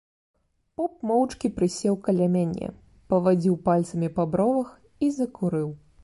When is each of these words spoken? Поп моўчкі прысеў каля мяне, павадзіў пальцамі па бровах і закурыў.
Поп 0.79 0.93
моўчкі 1.09 1.49
прысеў 1.57 1.97
каля 2.07 2.27
мяне, 2.35 2.69
павадзіў 3.13 3.57
пальцамі 3.67 4.09
па 4.15 4.23
бровах 4.33 4.69
і 5.09 5.11
закурыў. 5.19 5.69